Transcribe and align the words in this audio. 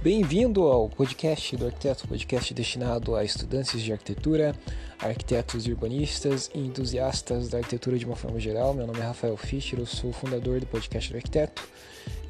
Bem-vindo 0.00 0.62
ao 0.62 0.88
podcast 0.88 1.56
do 1.56 1.66
Arquiteto, 1.66 2.06
podcast 2.06 2.54
destinado 2.54 3.16
a 3.16 3.24
estudantes 3.24 3.82
de 3.82 3.92
arquitetura, 3.92 4.54
arquitetos 4.96 5.66
urbanistas 5.66 6.48
e 6.54 6.60
entusiastas 6.60 7.48
da 7.48 7.58
arquitetura 7.58 7.98
de 7.98 8.06
uma 8.06 8.14
forma 8.14 8.38
geral. 8.38 8.72
Meu 8.72 8.86
nome 8.86 9.00
é 9.00 9.02
Rafael 9.02 9.36
Fischer, 9.36 9.80
eu 9.80 9.86
sou 9.86 10.10
o 10.10 10.12
fundador 10.12 10.60
do 10.60 10.66
podcast 10.66 11.10
do 11.10 11.16
Arquiteto 11.16 11.68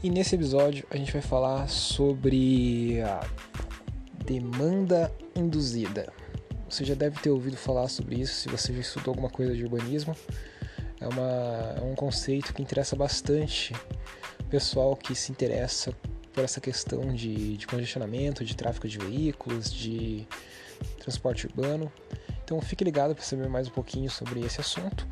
e 0.02 0.09
nesse 0.09 0.34
episódio 0.34 0.86
a 0.91 0.96
gente 0.96 1.12
vai 1.12 1.20
falar 1.20 1.68
sobre 1.68 3.02
a 3.02 3.20
demanda 4.24 5.12
induzida. 5.37 6.10
Você 6.70 6.87
já 6.87 6.95
deve 6.95 7.20
ter 7.20 7.28
ouvido 7.28 7.59
falar 7.59 7.88
sobre 7.88 8.19
isso 8.19 8.32
se 8.32 8.48
você 8.48 8.73
já 8.73 8.80
estudou 8.80 9.12
alguma 9.12 9.28
coisa 9.28 9.55
de 9.55 9.62
urbanismo. 9.62 10.16
É, 10.98 11.06
uma, 11.06 11.74
é 11.77 11.82
um 11.82 11.95
conceito 11.95 12.55
que 12.55 12.62
interessa 12.62 12.96
bastante 12.96 13.74
o 14.41 14.45
pessoal 14.45 14.96
que 14.96 15.14
se 15.14 15.30
interessa 15.30 15.95
por 16.38 16.45
essa 16.45 16.60
questão 16.60 17.12
de, 17.12 17.56
de 17.56 17.66
congestionamento, 17.66 18.45
de 18.45 18.55
tráfego 18.55 18.87
de 18.87 18.96
veículos, 18.96 19.73
de 19.73 20.24
transporte 21.01 21.48
urbano. 21.48 21.91
Então 22.45 22.60
fique 22.60 22.84
ligado 22.84 23.12
para 23.12 23.24
saber 23.24 23.48
mais 23.48 23.66
um 23.66 23.73
pouquinho 23.73 24.09
sobre 24.09 24.38
esse 24.43 24.60
assunto. 24.60 25.05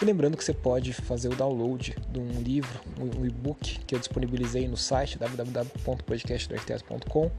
E 0.00 0.04
lembrando 0.06 0.38
que 0.38 0.44
você 0.44 0.54
pode 0.54 0.94
fazer 0.94 1.28
o 1.28 1.36
download 1.36 1.94
de 2.10 2.18
um 2.18 2.40
livro, 2.40 2.80
um 2.98 3.26
e-book 3.26 3.80
que 3.80 3.94
eu 3.94 3.98
disponibilizei 3.98 4.66
no 4.66 4.78
site 4.78 5.18
www.podcastdoarquiteto.com 5.18 7.30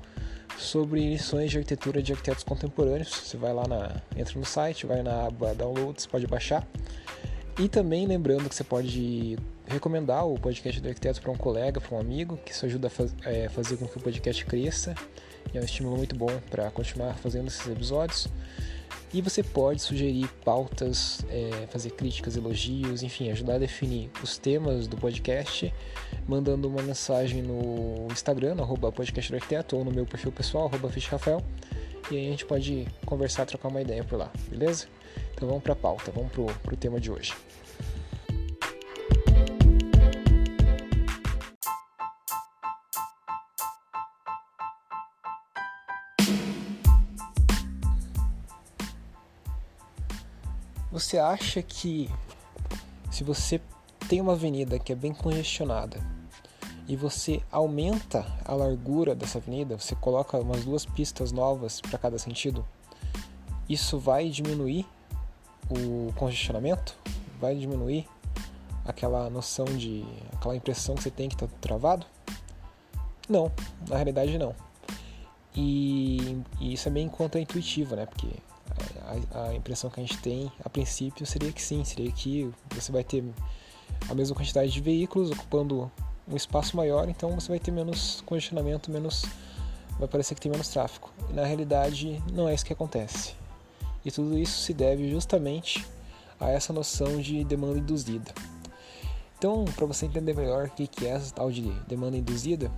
sobre 0.56 1.10
lições 1.10 1.50
de 1.50 1.58
arquitetura 1.58 2.00
de 2.00 2.12
arquitetos 2.12 2.44
contemporâneos. 2.44 3.10
Você 3.10 3.38
vai 3.38 3.56
lá 3.56 3.68
na, 3.68 4.04
entra 4.16 4.38
no 4.38 4.46
site, 4.46 4.86
vai 4.86 5.02
na 5.02 5.26
aba 5.26 5.56
downloads, 5.56 6.06
pode 6.06 6.28
baixar. 6.28 6.64
E 7.60 7.68
também 7.68 8.06
lembrando 8.06 8.48
que 8.48 8.54
você 8.54 8.64
pode 8.64 9.36
recomendar 9.72 10.28
o 10.28 10.38
podcast 10.38 10.80
do 10.80 10.88
arquiteto 10.88 11.22
para 11.22 11.32
um 11.32 11.38
colega, 11.38 11.80
para 11.80 11.96
um 11.96 12.00
amigo, 12.00 12.38
que 12.38 12.52
isso 12.52 12.66
ajuda 12.66 12.88
a 12.88 12.90
faz, 12.90 13.16
é, 13.24 13.50
fazer 13.50 13.78
com 13.78 13.88
que 13.88 13.98
o 13.98 14.02
podcast 14.02 14.46
cresça 14.46 14.94
e 15.54 15.58
é 15.58 15.62
um 15.62 15.64
estímulo 15.64 15.98
muito 15.98 16.16
bom 16.16 16.32
para 16.50 16.70
continuar 16.72 17.16
fazendo 17.16 17.48
esses 17.48 17.66
episódios. 17.68 18.28
E 19.14 19.22
você 19.22 19.44
pode 19.44 19.82
sugerir 19.82 20.30
pautas, 20.46 21.26
é, 21.30 21.68
fazer 21.68 21.92
críticas, 21.92 22.38
elogios, 22.38 23.04
enfim, 23.04 23.30
ajudar 23.30 23.56
a 23.56 23.58
definir 23.58 24.10
os 24.24 24.38
temas 24.38 24.88
do 24.88 24.96
podcast, 24.96 25.74
mandando 26.26 26.70
uma 26.70 26.82
mensagem 26.82 27.42
no 27.42 28.08
Instagram, 28.10 28.56
arroba 28.60 28.90
podcast 28.90 29.34
arquiteto, 29.36 29.76
ou 29.76 29.84
no 29.84 29.92
meu 29.92 30.06
perfil 30.06 30.32
pessoal, 30.32 30.68
arroba 30.68 30.90
Rafael, 31.10 31.44
e 32.10 32.16
aí 32.16 32.28
a 32.28 32.32
gente 32.32 32.46
pode 32.46 32.88
conversar, 33.06 33.46
trocar 33.46 33.68
uma 33.68 33.82
ideia 33.82 34.02
por 34.02 34.18
lá, 34.18 34.32
beleza? 34.50 34.88
Então 35.34 35.46
vamos 35.46 35.64
para 35.64 35.74
a 35.74 35.76
pauta, 35.76 36.10
vamos 36.12 36.32
para 36.32 36.74
o 36.74 36.78
tema 36.78 36.98
de 36.98 37.12
hoje. 37.12 37.34
Você 51.02 51.18
acha 51.18 51.64
que 51.64 52.08
se 53.10 53.24
você 53.24 53.60
tem 54.08 54.22
uma 54.22 54.34
avenida 54.34 54.78
que 54.78 54.94
é 54.94 54.96
bem 54.96 55.12
congestionada 55.12 56.00
e 56.88 56.96
você 56.96 57.42
aumenta 57.52 58.24
a 58.46 58.54
largura 58.54 59.16
dessa 59.16 59.40
avenida, 59.40 59.80
você 59.80 59.96
coloca 59.96 60.38
umas 60.38 60.64
duas 60.64 60.86
pistas 60.86 61.32
novas 61.32 61.82
para 61.82 61.98
cada 61.98 62.20
sentido, 62.20 62.64
isso 63.68 63.98
vai 63.98 64.30
diminuir 64.30 64.86
o 65.72 66.14
congestionamento? 66.14 66.96
Vai 67.40 67.56
diminuir 67.56 68.08
aquela 68.86 69.28
noção 69.28 69.66
de. 69.66 70.06
aquela 70.34 70.56
impressão 70.56 70.94
que 70.94 71.02
você 71.02 71.12
tem 71.12 71.28
que 71.28 71.34
está 71.34 71.48
travado? 71.60 72.06
Não, 73.28 73.52
na 73.90 73.96
realidade 73.96 74.38
não. 74.38 74.56
E, 75.56 76.44
e 76.60 76.74
isso 76.74 76.88
é 76.88 76.92
bem 76.92 77.10
contra-intuitivo, 77.10 77.96
né? 77.96 78.06
Porque 78.06 78.28
a, 79.34 79.54
impressão 79.54 79.90
que 79.90 80.00
a 80.00 80.04
gente 80.04 80.18
tem 80.20 80.52
a 80.64 80.70
princípio 80.70 81.26
seria 81.26 81.52
que 81.52 81.62
sim, 81.62 81.84
seria 81.84 82.12
que 82.12 82.52
você 82.74 82.92
vai 82.92 83.04
ter 83.04 83.24
a 84.10 84.16
mesma 84.16 84.36
quantidade 84.36 84.72
de 84.72 84.82
veículos 84.82 85.32
ocupando 85.32 85.92
um 86.28 86.36
espaço 86.36 86.78
maior, 86.78 87.10
então 87.10 87.32
você 87.32 87.50
vai 87.50 87.60
ter 87.60 87.72
menos 87.72 88.22
congestionamento, 88.26 88.92
menos 88.92 89.26
vai 90.00 90.08
parecer 90.08 90.36
que 90.36 90.42
tem 90.42 90.52
menos 90.52 90.70
tráfego. 90.70 91.10
E 91.30 91.34
na 91.34 91.46
realidade 91.46 92.22
não 92.32 92.48
é 92.48 92.54
isso 92.54 92.66
que 92.66 92.74
acontece. 92.74 93.36
E 94.04 94.12
tudo 94.12 94.38
isso 94.38 94.62
se 94.62 94.74
deve 94.74 95.10
justamente 95.10 95.86
a 96.40 96.50
essa 96.50 96.74
noção 96.74 97.20
de 97.20 97.44
demanda 97.44 97.78
induzida. 97.78 98.34
Então, 99.38 99.66
para 99.76 99.86
você 99.86 100.06
entender 100.06 100.36
melhor 100.36 100.68
o 100.68 100.70
que 100.70 101.06
é 101.06 101.10
essa 101.10 101.34
tal 101.34 101.52
de 101.52 101.62
demanda 101.88 102.18
induzida, 102.18 102.72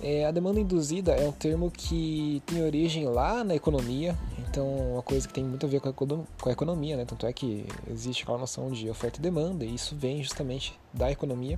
é, 0.00 0.24
a 0.24 0.30
demanda 0.30 0.60
induzida 0.60 1.12
é 1.12 1.28
um 1.28 1.32
termo 1.32 1.70
que 1.70 2.42
tem 2.46 2.62
origem 2.62 3.06
lá 3.06 3.42
na 3.44 3.54
economia, 3.54 4.16
então 4.50 4.66
uma 4.66 5.02
coisa 5.02 5.28
que 5.28 5.32
tem 5.32 5.44
muito 5.44 5.64
a 5.64 5.68
ver 5.68 5.80
com 5.80 6.48
a 6.48 6.52
economia, 6.52 6.96
né? 6.96 7.04
tanto 7.04 7.24
é 7.24 7.32
que 7.32 7.64
existe 7.88 8.24
aquela 8.24 8.38
noção 8.38 8.70
de 8.72 8.90
oferta 8.90 9.20
e 9.20 9.22
demanda, 9.22 9.64
e 9.64 9.72
isso 9.72 9.94
vem 9.94 10.22
justamente 10.22 10.78
da 10.92 11.10
economia. 11.10 11.56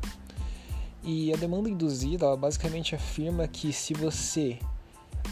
E 1.03 1.33
a 1.33 1.37
demanda 1.37 1.71
induzida, 1.71 2.27
ela 2.27 2.37
basicamente 2.37 2.95
afirma 2.95 3.49
que 3.49 3.73
se 3.73 3.95
você 3.95 4.59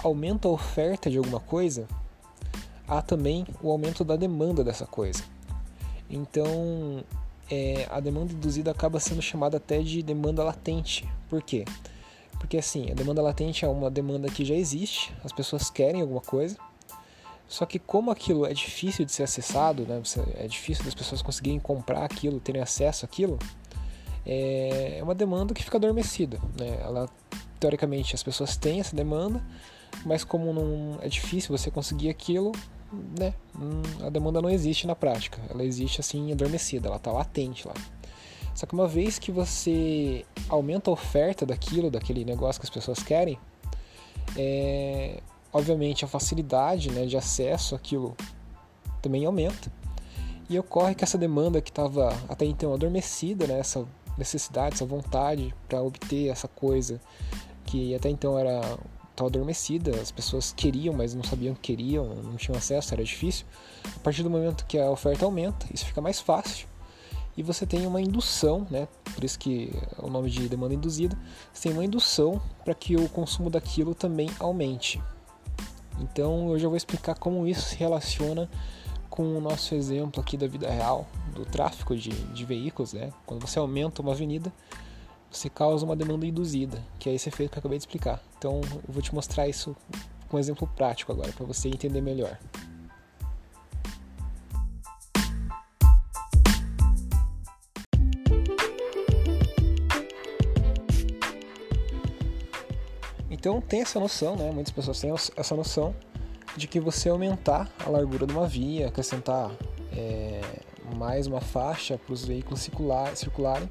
aumenta 0.02 0.48
a 0.48 0.50
oferta 0.50 1.10
de 1.10 1.18
alguma 1.18 1.38
coisa, 1.38 1.86
há 2.88 3.02
também 3.02 3.46
o 3.62 3.70
aumento 3.70 4.04
da 4.04 4.16
demanda 4.16 4.64
dessa 4.64 4.86
coisa. 4.86 5.22
Então, 6.08 7.04
é, 7.48 7.86
a 7.90 8.00
demanda 8.00 8.32
induzida 8.32 8.70
acaba 8.70 8.98
sendo 8.98 9.20
chamada 9.20 9.58
até 9.58 9.82
de 9.82 10.02
demanda 10.02 10.42
latente. 10.42 11.06
Por 11.28 11.42
quê? 11.42 11.66
Porque 12.38 12.56
assim, 12.56 12.90
a 12.90 12.94
demanda 12.94 13.20
latente 13.20 13.66
é 13.66 13.68
uma 13.68 13.90
demanda 13.90 14.28
que 14.28 14.46
já 14.46 14.54
existe, 14.54 15.14
as 15.22 15.30
pessoas 15.30 15.68
querem 15.68 16.00
alguma 16.00 16.22
coisa, 16.22 16.56
só 17.50 17.66
que 17.66 17.80
como 17.80 18.12
aquilo 18.12 18.46
é 18.46 18.54
difícil 18.54 19.04
de 19.04 19.10
ser 19.10 19.24
acessado, 19.24 19.82
né, 19.82 20.00
é 20.36 20.46
difícil 20.46 20.84
das 20.84 20.94
pessoas 20.94 21.20
conseguirem 21.20 21.58
comprar 21.58 22.04
aquilo, 22.04 22.38
terem 22.38 22.62
acesso 22.62 23.04
àquilo, 23.04 23.40
é, 24.24 24.98
é 24.98 25.02
uma 25.02 25.16
demanda 25.16 25.52
que 25.52 25.64
fica 25.64 25.76
adormecida. 25.76 26.38
Né? 26.56 26.78
Ela, 26.80 27.08
teoricamente, 27.58 28.14
as 28.14 28.22
pessoas 28.22 28.56
têm 28.56 28.78
essa 28.78 28.94
demanda, 28.94 29.44
mas 30.06 30.22
como 30.22 30.52
não 30.52 31.00
é 31.02 31.08
difícil 31.08 31.50
você 31.56 31.72
conseguir 31.72 32.08
aquilo, 32.08 32.52
né, 33.18 33.34
hum, 33.58 34.06
a 34.06 34.10
demanda 34.10 34.40
não 34.40 34.48
existe 34.48 34.86
na 34.86 34.94
prática. 34.94 35.40
Ela 35.50 35.64
existe 35.64 36.00
assim 36.00 36.30
adormecida, 36.30 36.86
ela 36.86 36.98
está 36.98 37.10
latente 37.10 37.66
lá. 37.66 37.74
Só 38.54 38.64
que 38.64 38.74
uma 38.74 38.86
vez 38.86 39.18
que 39.18 39.32
você 39.32 40.24
aumenta 40.48 40.88
a 40.88 40.92
oferta 40.92 41.44
daquilo, 41.44 41.90
daquele 41.90 42.24
negócio 42.24 42.60
que 42.60 42.66
as 42.66 42.70
pessoas 42.70 43.02
querem, 43.02 43.36
é, 44.36 45.20
obviamente 45.52 46.04
a 46.04 46.08
facilidade 46.08 46.90
né, 46.90 47.06
de 47.06 47.16
acesso 47.16 47.74
àquilo 47.74 48.16
também 49.02 49.24
aumenta. 49.24 49.72
E 50.48 50.58
ocorre 50.58 50.94
que 50.94 51.04
essa 51.04 51.16
demanda 51.16 51.60
que 51.60 51.70
estava 51.70 52.12
até 52.28 52.44
então 52.44 52.74
adormecida, 52.74 53.46
né, 53.46 53.58
essa 53.58 53.86
necessidade, 54.18 54.74
essa 54.74 54.84
vontade 54.84 55.54
para 55.68 55.80
obter 55.80 56.28
essa 56.28 56.48
coisa 56.48 57.00
que 57.66 57.94
até 57.94 58.08
então 58.08 58.36
era 58.38 58.60
tão 59.14 59.26
adormecida, 59.26 59.92
as 60.00 60.10
pessoas 60.10 60.52
queriam, 60.52 60.92
mas 60.94 61.14
não 61.14 61.22
sabiam 61.22 61.54
que 61.54 61.60
queriam, 61.60 62.06
não 62.16 62.36
tinham 62.36 62.56
acesso, 62.56 62.92
era 62.92 63.04
difícil. 63.04 63.46
A 63.96 63.98
partir 64.00 64.22
do 64.22 64.30
momento 64.30 64.66
que 64.66 64.78
a 64.78 64.90
oferta 64.90 65.24
aumenta, 65.24 65.66
isso 65.72 65.86
fica 65.86 66.00
mais 66.00 66.20
fácil 66.20 66.66
e 67.36 67.42
você 67.42 67.64
tem 67.64 67.86
uma 67.86 68.00
indução, 68.00 68.66
né? 68.70 68.88
Por 69.14 69.24
isso 69.24 69.38
que 69.38 69.72
é 69.98 70.04
o 70.04 70.10
nome 70.10 70.30
de 70.30 70.48
demanda 70.48 70.74
induzida, 70.74 71.16
você 71.52 71.68
tem 71.68 71.72
uma 71.72 71.84
indução 71.84 72.40
para 72.64 72.74
que 72.74 72.96
o 72.96 73.08
consumo 73.08 73.48
daquilo 73.48 73.94
também 73.94 74.28
aumente. 74.38 75.00
Então 76.00 76.50
eu 76.50 76.58
já 76.58 76.68
vou 76.68 76.76
explicar 76.76 77.14
como 77.14 77.46
isso 77.46 77.62
se 77.62 77.76
relaciona 77.76 78.48
com 79.08 79.36
o 79.36 79.40
nosso 79.40 79.74
exemplo 79.74 80.20
aqui 80.20 80.36
da 80.36 80.46
vida 80.46 80.70
real, 80.70 81.06
do 81.34 81.44
tráfego 81.44 81.96
de, 81.96 82.10
de 82.10 82.44
veículos, 82.44 82.92
né? 82.92 83.12
Quando 83.26 83.46
você 83.46 83.58
aumenta 83.58 84.00
uma 84.00 84.12
avenida, 84.12 84.52
você 85.30 85.48
causa 85.50 85.84
uma 85.84 85.96
demanda 85.96 86.26
induzida, 86.26 86.82
que 86.98 87.08
é 87.08 87.14
esse 87.14 87.28
efeito 87.28 87.50
que 87.50 87.58
eu 87.58 87.60
acabei 87.60 87.78
de 87.78 87.82
explicar. 87.82 88.22
Então 88.38 88.60
eu 88.62 88.92
vou 88.92 89.02
te 89.02 89.14
mostrar 89.14 89.48
isso 89.48 89.76
com 90.28 90.36
um 90.36 90.40
exemplo 90.40 90.68
prático 90.76 91.12
agora, 91.12 91.32
para 91.32 91.44
você 91.44 91.68
entender 91.68 92.00
melhor. 92.00 92.38
Então 103.40 103.58
tem 103.58 103.80
essa 103.80 103.98
noção, 103.98 104.36
né? 104.36 104.50
Muitas 104.52 104.70
pessoas 104.70 105.00
têm 105.00 105.10
essa 105.10 105.56
noção 105.56 105.94
de 106.58 106.68
que 106.68 106.78
você 106.78 107.08
aumentar 107.08 107.72
a 107.86 107.88
largura 107.88 108.26
de 108.26 108.34
uma 108.34 108.46
via, 108.46 108.88
acrescentar 108.88 109.50
é, 109.96 110.42
mais 110.94 111.26
uma 111.26 111.40
faixa 111.40 111.96
para 111.96 112.12
os 112.12 112.22
veículos 112.22 112.60
circular, 112.60 113.16
circularem, 113.16 113.66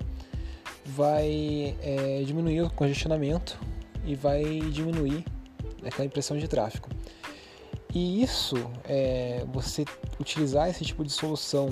vai 0.83 1.77
é, 1.83 2.23
diminuir 2.25 2.63
o 2.63 2.69
congestionamento 2.71 3.59
e 4.03 4.15
vai 4.15 4.43
diminuir 4.71 5.23
aquela 5.85 6.05
impressão 6.05 6.35
de 6.35 6.47
tráfego. 6.47 6.89
E 7.93 8.23
isso, 8.23 8.55
é, 8.85 9.45
você 9.53 9.85
utilizar 10.19 10.67
esse 10.67 10.83
tipo 10.83 11.05
de 11.05 11.11
solução 11.11 11.69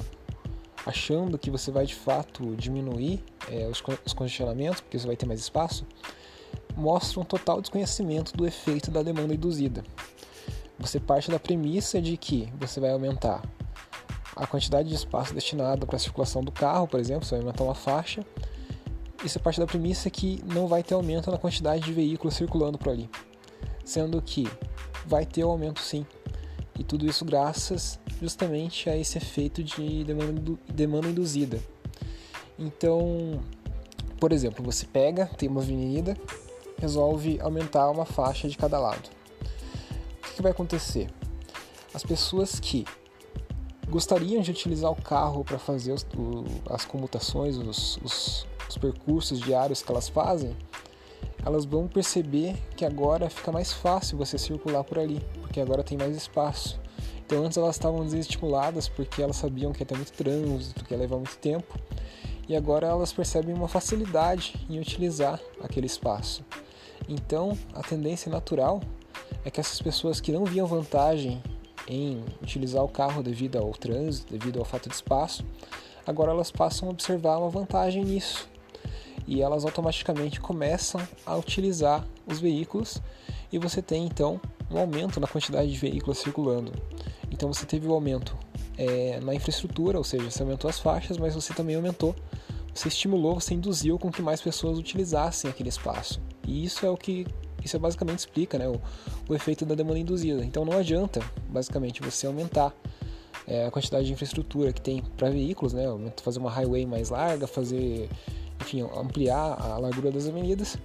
achando 0.85 1.35
que 1.35 1.49
você 1.49 1.71
vai 1.71 1.87
de 1.87 1.95
fato 1.95 2.55
diminuir 2.55 3.23
é, 3.51 3.65
os, 3.65 3.81
os 4.05 4.13
congestionamentos, 4.13 4.81
porque 4.81 4.99
você 4.99 5.07
vai 5.07 5.15
ter 5.15 5.25
mais 5.25 5.39
espaço, 5.39 5.83
mostra 6.77 7.19
um 7.19 7.23
total 7.23 7.59
desconhecimento 7.59 8.37
do 8.37 8.45
efeito 8.45 8.91
da 8.91 9.01
demanda 9.01 9.33
induzida. 9.33 9.83
Você 10.79 10.99
parte 10.99 11.31
da 11.31 11.39
premissa 11.39 11.99
de 11.99 12.15
que 12.15 12.53
você 12.59 12.79
vai 12.79 12.91
aumentar 12.91 13.41
a 14.35 14.45
quantidade 14.45 14.87
de 14.87 14.95
espaço 14.95 15.33
destinado 15.33 15.87
para 15.87 15.95
a 15.95 15.99
circulação 15.99 16.43
do 16.43 16.51
carro, 16.51 16.87
por 16.87 16.99
exemplo, 16.99 17.25
você 17.25 17.35
vai 17.35 17.39
aumentar 17.39 17.63
uma 17.63 17.73
faixa. 17.73 18.23
Isso 19.25 19.39
parte 19.39 19.59
da 19.59 19.65
premissa 19.65 20.11
que 20.11 20.43
não 20.45 20.67
vai 20.67 20.83
ter 20.83 20.93
aumento 20.93 21.31
na 21.31 21.39
quantidade 21.39 21.83
de 21.83 21.91
veículos 21.91 22.35
circulando 22.35 22.77
por 22.77 22.89
ali, 22.89 23.09
sendo 23.83 24.21
que 24.21 24.47
vai 25.07 25.25
ter 25.25 25.43
um 25.43 25.49
aumento 25.49 25.79
sim. 25.79 26.05
E 26.77 26.83
tudo 26.83 27.07
isso 27.07 27.25
graças 27.25 27.99
justamente 28.21 28.87
a 28.87 28.95
esse 28.95 29.17
efeito 29.17 29.63
de 29.63 30.03
demanda, 30.03 30.53
demanda 30.71 31.07
induzida. 31.07 31.59
Então, 32.59 33.41
por 34.19 34.31
exemplo, 34.31 34.63
você 34.63 34.85
pega, 34.85 35.25
tem 35.25 35.49
uma 35.49 35.61
avenida, 35.61 36.15
resolve 36.79 37.39
aumentar 37.41 37.89
uma 37.89 38.05
faixa 38.05 38.47
de 38.47 38.57
cada 38.57 38.79
lado. 38.79 39.09
O 40.19 40.35
que, 40.35 40.41
vai 40.41 40.51
acontecer? 40.51 41.09
As 41.93 42.03
pessoas 42.03 42.59
que 42.59 42.85
gostariam 43.89 44.41
de 44.41 44.51
utilizar 44.51 44.91
o 44.91 45.01
carro 45.01 45.43
para 45.43 45.57
fazer 45.57 45.93
os, 45.93 46.03
o, 46.15 46.43
as 46.69 46.85
comutações, 46.85 47.57
os, 47.57 47.97
os, 48.03 48.47
os 48.69 48.77
percursos 48.77 49.39
diários 49.39 49.81
que 49.81 49.91
elas 49.91 50.07
fazem, 50.07 50.55
elas 51.43 51.65
vão 51.65 51.87
perceber 51.87 52.55
que 52.75 52.85
agora 52.85 53.29
fica 53.29 53.51
mais 53.51 53.71
fácil 53.71 54.17
você 54.17 54.37
circular 54.37 54.83
por 54.83 54.99
ali, 54.99 55.21
porque 55.41 55.59
agora 55.59 55.83
tem 55.83 55.97
mais 55.97 56.15
espaço. 56.15 56.79
Então 57.25 57.43
antes 57.43 57.57
elas 57.57 57.75
estavam 57.75 58.03
desestimuladas 58.05 58.87
porque 58.87 59.21
elas 59.21 59.37
sabiam 59.37 59.71
que 59.73 59.81
ia 59.81 59.85
ter 59.85 59.95
muito 59.95 60.13
trânsito, 60.13 60.85
que 60.85 60.93
ia 60.93 60.99
levar 60.99 61.17
muito 61.17 61.37
tempo, 61.37 61.77
e 62.47 62.55
agora 62.55 62.87
elas 62.87 63.11
percebem 63.11 63.53
uma 63.53 63.67
facilidade 63.67 64.65
em 64.69 64.79
utilizar 64.79 65.39
aquele 65.61 65.87
espaço. 65.87 66.43
Então 67.07 67.57
a 67.73 67.81
tendência 67.81 68.31
natural 68.31 68.81
é 69.45 69.49
que 69.49 69.59
essas 69.59 69.81
pessoas 69.81 70.19
que 70.19 70.31
não 70.31 70.45
viam 70.45 70.67
vantagem 70.67 71.41
em 71.87 72.23
utilizar 72.41 72.83
o 72.83 72.89
carro 72.89 73.23
devido 73.23 73.57
ao 73.57 73.71
trânsito, 73.71 74.33
devido 74.33 74.59
ao 74.59 74.65
fato 74.65 74.89
de 74.89 74.95
espaço, 74.95 75.45
agora 76.05 76.31
elas 76.31 76.51
passam 76.51 76.89
a 76.89 76.91
observar 76.91 77.37
uma 77.37 77.49
vantagem 77.49 78.03
nisso 78.03 78.49
e 79.27 79.41
elas 79.41 79.65
automaticamente 79.65 80.39
começam 80.39 81.05
a 81.25 81.35
utilizar 81.35 82.05
os 82.25 82.39
veículos 82.39 83.01
e 83.51 83.57
você 83.57 83.81
tem 83.81 84.05
então 84.05 84.39
um 84.71 84.77
aumento 84.77 85.19
na 85.19 85.27
quantidade 85.27 85.71
de 85.71 85.77
veículos 85.77 86.17
circulando. 86.17 86.71
Então 87.31 87.51
você 87.51 87.65
teve 87.65 87.87
o 87.87 87.91
um 87.91 87.93
aumento 87.93 88.37
é, 88.77 89.19
na 89.21 89.33
infraestrutura, 89.33 89.97
ou 89.97 90.03
seja, 90.03 90.29
você 90.29 90.43
aumentou 90.43 90.69
as 90.69 90.79
faixas, 90.79 91.17
mas 91.17 91.35
você 91.35 91.53
também 91.53 91.75
aumentou, 91.75 92.15
você 92.73 92.87
estimulou, 92.87 93.39
você 93.39 93.53
induziu 93.53 93.97
com 93.97 94.11
que 94.11 94.21
mais 94.21 94.41
pessoas 94.41 94.77
utilizassem 94.77 95.49
aquele 95.49 95.69
espaço. 95.69 96.21
E 96.47 96.63
isso 96.63 96.85
é 96.85 96.89
o 96.89 96.97
que 96.97 97.27
isso 97.63 97.77
basicamente 97.77 98.19
explica 98.19 98.57
né, 98.57 98.67
o, 98.67 98.79
o 99.27 99.35
efeito 99.35 99.65
da 99.65 99.75
demanda 99.75 99.99
induzida. 99.99 100.43
Então 100.43 100.63
não 100.63 100.77
adianta, 100.77 101.19
basicamente, 101.49 102.01
você 102.01 102.25
aumentar 102.25 102.73
é, 103.45 103.65
a 103.65 103.71
quantidade 103.71 104.07
de 104.07 104.13
infraestrutura 104.13 104.71
que 104.71 104.81
tem 104.81 105.03
para 105.17 105.29
veículos, 105.29 105.73
né, 105.73 105.83
fazer 106.23 106.39
uma 106.39 106.49
highway 106.49 106.85
mais 106.85 107.09
larga, 107.09 107.45
fazer, 107.45 108.09
enfim, 108.61 108.81
ampliar 108.81 109.59
a 109.59 109.77
largura 109.77 110.11
das 110.11 110.27
avenidas, 110.27 110.77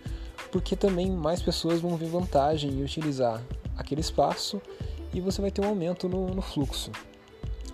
porque 0.50 0.76
também 0.76 1.10
mais 1.10 1.40
pessoas 1.40 1.80
vão 1.80 1.96
ver 1.96 2.08
vantagem 2.08 2.70
em 2.70 2.82
utilizar 2.82 3.42
aquele 3.76 4.00
espaço 4.00 4.60
e 5.14 5.20
você 5.20 5.40
vai 5.40 5.50
ter 5.50 5.64
um 5.64 5.68
aumento 5.68 6.08
no, 6.08 6.34
no 6.34 6.42
fluxo. 6.42 6.90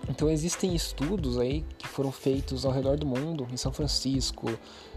Então 0.09 0.29
existem 0.29 0.75
estudos 0.75 1.37
aí 1.37 1.63
que 1.77 1.87
foram 1.87 2.11
feitos 2.11 2.65
ao 2.65 2.71
redor 2.71 2.97
do 2.97 3.05
mundo, 3.05 3.47
em 3.51 3.57
São 3.57 3.71
Francisco, 3.71 4.49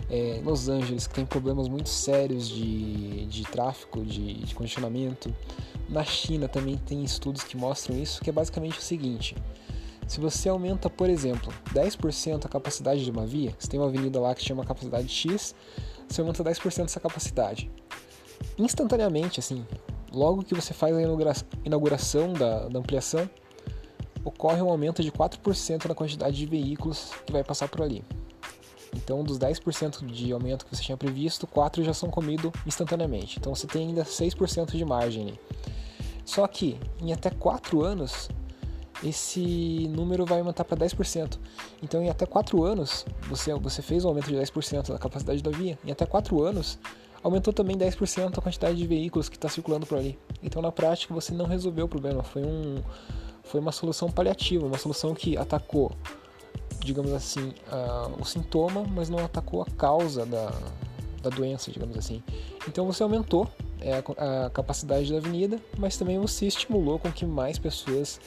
é, 0.08 0.40
Los 0.42 0.70
Angeles, 0.70 1.06
que 1.06 1.14
tem 1.14 1.26
problemas 1.26 1.68
muito 1.68 1.90
sérios 1.90 2.48
de, 2.48 3.26
de 3.26 3.42
tráfego, 3.44 4.04
de, 4.04 4.34
de 4.34 4.54
congestionamento. 4.54 5.32
Na 5.88 6.02
China 6.02 6.48
também 6.48 6.78
tem 6.78 7.04
estudos 7.04 7.44
que 7.44 7.56
mostram 7.56 7.96
isso, 7.98 8.22
que 8.22 8.30
é 8.30 8.32
basicamente 8.32 8.78
o 8.78 8.82
seguinte: 8.82 9.36
se 10.08 10.18
você 10.18 10.48
aumenta, 10.48 10.88
por 10.88 11.10
exemplo, 11.10 11.52
10% 11.74 12.46
a 12.46 12.48
capacidade 12.48 13.04
de 13.04 13.10
uma 13.10 13.26
via, 13.26 13.54
você 13.58 13.68
tem 13.68 13.78
uma 13.78 13.88
avenida 13.88 14.18
lá 14.18 14.34
que 14.34 14.42
chama 14.42 14.64
capacidade 14.64 15.08
X, 15.08 15.54
você 16.08 16.22
aumenta 16.22 16.42
10% 16.42 16.84
essa 16.84 17.00
capacidade. 17.00 17.70
Instantaneamente, 18.58 19.38
assim, 19.38 19.64
logo 20.10 20.42
que 20.42 20.54
você 20.54 20.72
faz 20.72 20.96
a 20.96 21.02
inauguração 21.64 22.32
da, 22.32 22.68
da 22.68 22.78
ampliação, 22.78 23.28
ocorre 24.24 24.62
um 24.62 24.70
aumento 24.70 25.02
de 25.02 25.10
4% 25.10 25.86
na 25.86 25.94
quantidade 25.94 26.36
de 26.36 26.46
veículos 26.46 27.10
que 27.26 27.32
vai 27.32 27.42
passar 27.42 27.68
por 27.68 27.82
ali. 27.82 28.04
Então, 28.94 29.24
dos 29.24 29.38
10% 29.38 30.04
de 30.06 30.32
aumento 30.32 30.66
que 30.66 30.76
você 30.76 30.82
tinha 30.82 30.96
previsto, 30.96 31.46
4 31.46 31.82
já 31.82 31.94
são 31.94 32.10
comidos 32.10 32.52
instantaneamente. 32.66 33.38
Então, 33.38 33.54
você 33.54 33.66
tem 33.66 33.88
ainda 33.88 34.04
6% 34.04 34.72
de 34.72 34.84
margem. 34.84 35.38
Só 36.24 36.46
que 36.46 36.78
em 37.00 37.12
até 37.12 37.30
4 37.30 37.82
anos, 37.82 38.28
esse 39.02 39.88
número 39.88 40.24
vai 40.24 40.40
aumentar 40.40 40.64
para 40.64 40.76
10%. 40.76 41.38
Então, 41.82 42.02
em 42.02 42.10
até 42.10 42.26
4 42.26 42.62
anos, 42.64 43.06
você, 43.28 43.52
você 43.54 43.82
fez 43.82 44.04
um 44.04 44.08
aumento 44.08 44.26
de 44.26 44.36
10% 44.36 44.92
da 44.92 44.98
capacidade 44.98 45.42
da 45.42 45.50
via. 45.50 45.78
Em 45.84 45.90
até 45.90 46.04
4 46.04 46.42
anos, 46.42 46.78
aumentou 47.22 47.52
também 47.52 47.76
10% 47.76 48.38
a 48.38 48.42
quantidade 48.42 48.76
de 48.76 48.86
veículos 48.86 49.28
que 49.28 49.36
está 49.36 49.48
circulando 49.48 49.86
por 49.86 49.98
ali. 49.98 50.18
Então, 50.42 50.60
na 50.60 50.70
prática, 50.70 51.14
você 51.14 51.32
não 51.32 51.46
resolveu 51.46 51.86
o 51.86 51.88
problema. 51.88 52.22
Foi 52.22 52.44
um, 52.44 52.82
foi 53.42 53.60
uma 53.60 53.72
solução 53.72 54.10
paliativa, 54.10 54.66
uma 54.66 54.78
solução 54.78 55.14
que 55.14 55.36
atacou, 55.36 55.92
digamos 56.80 57.12
assim, 57.12 57.52
o 58.18 58.24
sintoma, 58.24 58.84
mas 58.84 59.08
não 59.08 59.18
atacou 59.18 59.62
a 59.62 59.66
causa 59.66 60.24
da, 60.24 60.52
da 61.22 61.30
doença, 61.30 61.70
digamos 61.70 61.96
assim. 61.96 62.22
Então 62.68 62.86
você 62.86 63.02
aumentou 63.02 63.48
é, 63.80 64.02
a, 64.16 64.46
a 64.46 64.50
capacidade 64.50 65.10
da 65.10 65.18
avenida, 65.18 65.60
mas 65.78 65.96
também 65.96 66.18
você 66.18 66.46
estimulou 66.46 66.98
com 66.98 67.10
que 67.10 67.26
mais 67.26 67.58
pessoas 67.58 68.20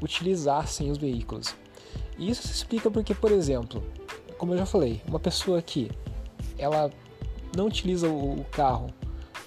utilizassem 0.00 0.90
os 0.90 0.98
veículos. 0.98 1.54
E 2.16 2.30
isso 2.30 2.46
se 2.46 2.52
explica 2.54 2.90
porque, 2.90 3.14
por 3.14 3.30
exemplo, 3.30 3.82
como 4.36 4.54
eu 4.54 4.58
já 4.58 4.66
falei, 4.66 5.02
uma 5.06 5.18
pessoa 5.18 5.60
que 5.60 5.90
ela 6.56 6.90
não 7.56 7.66
utiliza 7.66 8.08
o 8.08 8.44
carro 8.50 8.92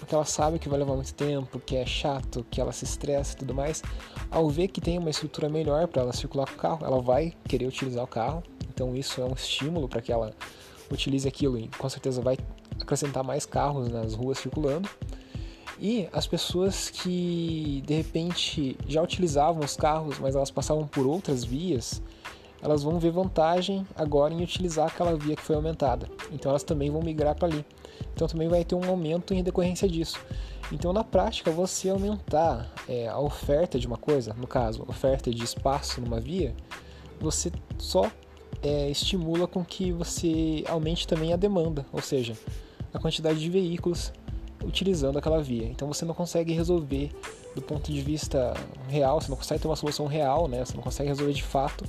porque 0.02 0.16
ela 0.16 0.24
sabe 0.24 0.58
que 0.58 0.68
vai 0.68 0.80
levar 0.80 0.96
muito 0.96 1.14
tempo, 1.14 1.60
que 1.60 1.76
é 1.76 1.86
chato, 1.86 2.44
que 2.50 2.60
ela 2.60 2.72
se 2.72 2.84
estressa 2.84 3.34
e 3.34 3.36
tudo 3.36 3.54
mais, 3.54 3.84
ao 4.32 4.50
ver 4.50 4.66
que 4.66 4.80
tem 4.80 4.98
uma 4.98 5.08
estrutura 5.08 5.48
melhor 5.48 5.86
para 5.86 6.02
ela 6.02 6.12
circular 6.12 6.44
com 6.48 6.54
o 6.54 6.56
carro, 6.56 6.84
ela 6.84 7.00
vai 7.00 7.32
querer 7.48 7.68
utilizar 7.68 8.02
o 8.02 8.06
carro. 8.08 8.42
Então 8.68 8.96
isso 8.96 9.20
é 9.20 9.24
um 9.24 9.32
estímulo 9.32 9.88
para 9.88 10.02
que 10.02 10.10
ela 10.10 10.32
utilize 10.90 11.28
aquilo 11.28 11.56
e 11.56 11.68
com 11.68 11.88
certeza 11.88 12.20
vai 12.20 12.36
acrescentar 12.80 13.22
mais 13.22 13.46
carros 13.46 13.88
nas 13.90 14.14
ruas 14.14 14.38
circulando. 14.38 14.90
E 15.78 16.08
as 16.12 16.26
pessoas 16.26 16.90
que 16.90 17.80
de 17.86 17.94
repente 17.94 18.76
já 18.88 19.00
utilizavam 19.00 19.64
os 19.64 19.76
carros, 19.76 20.18
mas 20.18 20.34
elas 20.34 20.50
passavam 20.50 20.84
por 20.84 21.06
outras 21.06 21.44
vias, 21.44 22.02
elas 22.62 22.82
vão 22.84 22.98
ver 22.98 23.10
vantagem 23.10 23.84
agora 23.96 24.32
em 24.32 24.42
utilizar 24.42 24.86
aquela 24.86 25.16
via 25.16 25.34
que 25.34 25.42
foi 25.42 25.56
aumentada. 25.56 26.08
Então 26.30 26.50
elas 26.50 26.62
também 26.62 26.90
vão 26.90 27.02
migrar 27.02 27.34
para 27.34 27.48
ali. 27.48 27.66
Então 28.14 28.28
também 28.28 28.48
vai 28.48 28.64
ter 28.64 28.76
um 28.76 28.88
aumento 28.88 29.34
em 29.34 29.42
decorrência 29.42 29.88
disso. 29.88 30.18
Então 30.70 30.92
na 30.92 31.02
prática 31.02 31.50
você 31.50 31.90
aumentar 31.90 32.72
é, 32.88 33.08
a 33.08 33.18
oferta 33.18 33.78
de 33.78 33.86
uma 33.86 33.96
coisa, 33.96 34.32
no 34.34 34.46
caso, 34.46 34.84
oferta 34.88 35.30
de 35.30 35.42
espaço 35.42 36.00
numa 36.00 36.20
via, 36.20 36.54
você 37.20 37.50
só 37.76 38.10
é, 38.62 38.88
estimula 38.88 39.46
com 39.48 39.64
que 39.64 39.90
você 39.90 40.64
aumente 40.68 41.06
também 41.06 41.32
a 41.32 41.36
demanda, 41.36 41.84
ou 41.92 42.00
seja, 42.00 42.34
a 42.94 42.98
quantidade 42.98 43.40
de 43.40 43.50
veículos 43.50 44.12
utilizando 44.64 45.18
aquela 45.18 45.42
via. 45.42 45.66
Então 45.66 45.88
você 45.88 46.04
não 46.04 46.14
consegue 46.14 46.52
resolver 46.52 47.10
do 47.54 47.60
ponto 47.60 47.92
de 47.92 48.00
vista 48.00 48.54
real, 48.88 49.20
você 49.20 49.28
não 49.28 49.36
consegue 49.36 49.60
ter 49.60 49.68
uma 49.68 49.76
solução 49.76 50.06
real, 50.06 50.46
né? 50.48 50.64
Você 50.64 50.74
não 50.74 50.82
consegue 50.82 51.08
resolver 51.08 51.32
de 51.32 51.42
fato 51.42 51.84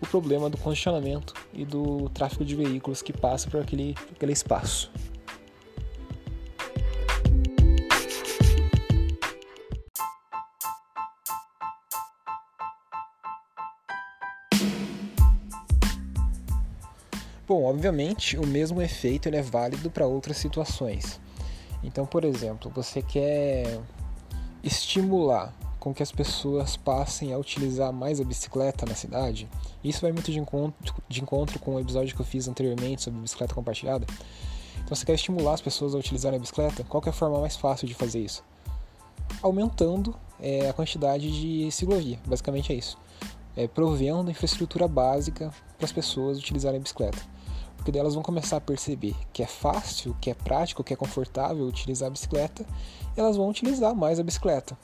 o 0.00 0.06
problema 0.06 0.50
do 0.50 0.56
congestionamento 0.56 1.34
e 1.52 1.64
do 1.64 2.08
tráfego 2.10 2.44
de 2.44 2.54
veículos 2.54 3.02
que 3.02 3.12
passa 3.12 3.48
por 3.48 3.60
aquele, 3.60 3.94
aquele 4.14 4.32
espaço. 4.32 4.90
Bom, 17.46 17.64
obviamente 17.64 18.36
o 18.36 18.44
mesmo 18.44 18.82
efeito 18.82 19.28
ele 19.28 19.36
é 19.36 19.42
válido 19.42 19.88
para 19.88 20.04
outras 20.04 20.36
situações. 20.36 21.20
Então, 21.82 22.04
por 22.04 22.24
exemplo, 22.24 22.70
você 22.74 23.00
quer 23.00 23.80
estimular 24.64 25.54
com 25.86 25.94
que 25.94 26.02
as 26.02 26.10
pessoas 26.10 26.76
passem 26.76 27.32
a 27.32 27.38
utilizar 27.38 27.92
mais 27.92 28.20
a 28.20 28.24
bicicleta 28.24 28.84
na 28.84 28.96
cidade. 28.96 29.48
Isso 29.84 30.00
vai 30.00 30.10
muito 30.10 30.32
de 30.32 30.40
encontro, 30.40 30.92
de 31.08 31.22
encontro 31.22 31.60
com 31.60 31.76
o 31.76 31.78
episódio 31.78 32.12
que 32.12 32.20
eu 32.20 32.26
fiz 32.26 32.48
anteriormente 32.48 33.02
sobre 33.02 33.20
bicicleta 33.20 33.54
compartilhada. 33.54 34.04
Então, 34.78 34.96
você 34.96 35.06
quer 35.06 35.14
estimular 35.14 35.54
as 35.54 35.60
pessoas 35.60 35.94
a 35.94 35.98
utilizarem 35.98 36.38
a 36.38 36.40
bicicleta? 36.40 36.82
Qual 36.82 37.00
é 37.06 37.10
a 37.10 37.12
forma 37.12 37.38
mais 37.38 37.54
fácil 37.54 37.86
de 37.86 37.94
fazer 37.94 38.18
isso? 38.18 38.42
Aumentando 39.40 40.12
é, 40.40 40.68
a 40.68 40.72
quantidade 40.72 41.30
de 41.30 41.70
ciclovia, 41.70 42.18
basicamente 42.26 42.72
é 42.72 42.74
isso. 42.74 42.98
É, 43.56 43.68
provendo 43.68 44.28
infraestrutura 44.28 44.88
básica 44.88 45.54
para 45.76 45.84
as 45.84 45.92
pessoas 45.92 46.36
utilizarem 46.36 46.80
a 46.80 46.82
bicicleta. 46.82 47.22
Porque 47.76 47.92
daí 47.92 48.00
elas 48.00 48.14
vão 48.14 48.24
começar 48.24 48.56
a 48.56 48.60
perceber 48.60 49.14
que 49.32 49.40
é 49.40 49.46
fácil, 49.46 50.16
que 50.20 50.30
é 50.30 50.34
prático, 50.34 50.82
que 50.82 50.92
é 50.92 50.96
confortável 50.96 51.64
utilizar 51.64 52.08
a 52.08 52.10
bicicleta, 52.10 52.66
e 53.16 53.20
elas 53.20 53.36
vão 53.36 53.48
utilizar 53.48 53.94
mais 53.94 54.18
a 54.18 54.24
bicicleta. 54.24 54.76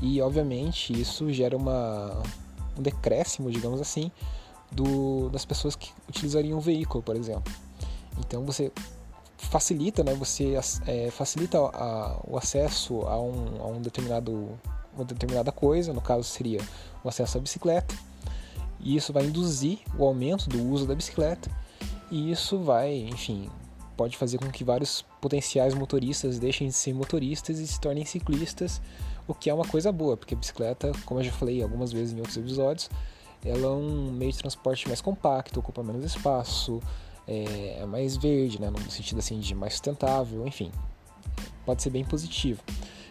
E 0.00 0.20
obviamente 0.20 0.92
isso 0.98 1.32
gera 1.32 1.56
uma, 1.56 2.22
um 2.78 2.82
decréscimo, 2.82 3.50
digamos 3.50 3.80
assim, 3.80 4.10
do, 4.70 5.28
das 5.30 5.44
pessoas 5.44 5.76
que 5.76 5.90
utilizariam 6.08 6.58
o 6.58 6.60
veículo, 6.60 7.02
por 7.02 7.16
exemplo. 7.16 7.52
Então 8.18 8.44
você 8.44 8.72
facilita, 9.36 10.02
né? 10.02 10.14
Você 10.14 10.54
é, 10.86 11.10
facilita 11.10 11.58
a, 11.58 12.20
o 12.26 12.36
acesso 12.36 13.02
a 13.02 13.20
um, 13.20 13.62
a 13.62 13.66
um 13.68 13.80
determinado 13.80 14.58
uma 14.94 15.04
determinada 15.04 15.50
coisa, 15.50 15.92
no 15.92 16.00
caso 16.00 16.22
seria 16.24 16.60
o 17.02 17.08
acesso 17.08 17.38
à 17.38 17.40
bicicleta, 17.40 17.94
e 18.80 18.96
isso 18.96 19.12
vai 19.12 19.24
induzir 19.24 19.80
o 19.98 20.04
aumento 20.04 20.48
do 20.48 20.62
uso 20.70 20.86
da 20.86 20.94
bicicleta, 20.94 21.50
e 22.10 22.30
isso 22.30 22.58
vai, 22.58 22.94
enfim, 22.94 23.50
pode 23.96 24.16
fazer 24.16 24.38
com 24.38 24.50
que 24.50 24.62
vários 24.62 25.02
potenciais 25.20 25.74
motoristas 25.74 26.38
deixem 26.38 26.68
de 26.68 26.74
ser 26.74 26.94
motoristas 26.94 27.58
e 27.58 27.66
se 27.66 27.80
tornem 27.80 28.04
ciclistas, 28.04 28.80
o 29.26 29.34
que 29.34 29.48
é 29.48 29.54
uma 29.54 29.66
coisa 29.66 29.90
boa, 29.90 30.16
porque 30.16 30.34
a 30.34 30.36
bicicleta, 30.36 30.92
como 31.04 31.20
eu 31.20 31.24
já 31.24 31.32
falei 31.32 31.62
algumas 31.62 31.92
vezes 31.92 32.12
em 32.12 32.18
outros 32.18 32.36
episódios, 32.36 32.90
ela 33.44 33.66
é 33.66 33.70
um 33.70 34.10
meio 34.12 34.32
de 34.32 34.38
transporte 34.38 34.86
mais 34.88 35.00
compacto, 35.00 35.60
ocupa 35.60 35.82
menos 35.82 36.04
espaço, 36.04 36.80
é, 37.26 37.78
é 37.80 37.86
mais 37.86 38.16
verde, 38.16 38.60
né, 38.60 38.70
no 38.70 38.90
sentido 38.90 39.18
assim 39.18 39.38
de 39.38 39.54
mais 39.54 39.74
sustentável, 39.74 40.46
enfim, 40.46 40.70
pode 41.64 41.82
ser 41.82 41.90
bem 41.90 42.04
positivo. 42.04 42.62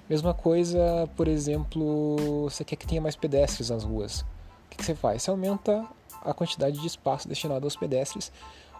Mesma 0.10 0.34
coisa, 0.34 1.10
por 1.16 1.28
exemplo, 1.28 2.18
você 2.44 2.64
quer 2.66 2.76
que 2.76 2.86
tenha 2.86 3.02
mais 3.02 3.16
pedestres 3.16 3.70
nas 3.70 3.84
ruas. 3.84 4.22
O 4.22 4.26
que, 4.70 4.84
você 4.84 4.94
faz? 4.94 5.24
Você 5.24 5.30
aumenta 5.30 5.88
a 6.22 6.34
quantidade 6.34 6.80
de 6.80 6.88
espaço 6.88 7.28
destinado 7.28 7.66
aos 7.66 7.76
pedestres, 7.76 8.32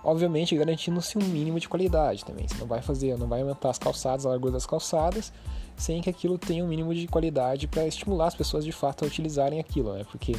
obviamente 0.04 0.56
garantindo-se 0.56 1.18
um 1.18 1.24
mínimo 1.24 1.60
de 1.60 1.70
qualidade 1.70 2.26
também. 2.26 2.48
Você 2.48 2.58
não 2.58 2.68
vai 2.68 2.82
fazer, 2.82 3.18
não 3.18 3.28
vai 3.28 3.42
aumentar 3.42 3.70
as 3.70 3.80
calçadas, 3.80 4.26
a 4.26 4.30
largura 4.30 4.52
das 4.52 4.66
calçadas, 4.66 5.32
sem 5.76 6.02
que 6.02 6.10
aquilo 6.10 6.38
tenha 6.38 6.64
um 6.64 6.68
mínimo 6.68 6.94
de 6.94 7.08
qualidade 7.08 7.68
para 7.68 7.86
estimular 7.86 8.28
as 8.28 8.36
pessoas 8.36 8.64
de 8.64 8.72
fato 8.72 9.04
a 9.04 9.08
utilizarem 9.08 9.60
aquilo, 9.60 9.94
né? 9.94 10.04
Porque 10.10 10.34